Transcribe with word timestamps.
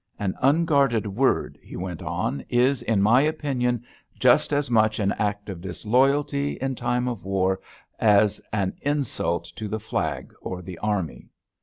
An 0.17 0.35
unguarded 0.41 1.05
word," 1.05 1.59
he 1.61 1.75
went 1.75 2.01
on, 2.01 2.43
"is, 2.49 2.81
in 2.81 3.03
my 3.03 3.21
opinion, 3.21 3.83
just 4.17 4.51
as 4.51 4.67
much 4.71 4.97
an 4.97 5.11
act 5.11 5.47
of 5.47 5.61
disloyalty 5.61 6.53
in 6.53 6.73
time 6.73 7.07
of 7.07 7.23
war 7.23 7.59
as 7.99 8.41
an 8.51 8.73
insult 8.81 9.45
to 9.55 9.67
the 9.67 9.79
flag 9.79 10.33
or 10.41 10.63
the 10.63 10.79
army. 10.79 11.29